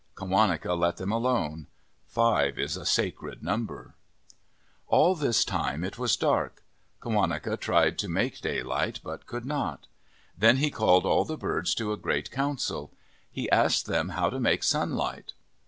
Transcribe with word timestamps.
Qawaneca 0.15 0.73
let 0.73 0.97
them 0.97 1.11
alone. 1.11 1.67
Five 2.07 2.57
is 2.57 2.75
a 2.75 2.87
sacred 2.87 3.43
number. 3.43 3.93
All 4.87 5.13
this 5.13 5.45
time 5.45 5.83
it 5.83 5.99
was 5.99 6.15
dark. 6.17 6.63
Qawaneca 7.03 7.55
tried 7.59 7.99
to 7.99 8.09
make 8.09 8.41
daylight, 8.41 8.99
but 9.03 9.27
could 9.27 9.45
not. 9.45 9.85
Then 10.35 10.57
he 10.57 10.71
called 10.71 11.05
all 11.05 11.23
the 11.23 11.37
birds 11.37 11.75
to 11.75 11.91
a 11.91 11.97
great 11.97 12.31
council. 12.31 12.91
He 13.29 13.47
asked 13.51 13.85
them 13.85 14.09
how 14.09 14.31
to 14.31 14.39
make 14.39 14.63
sunlight. 14.63 15.33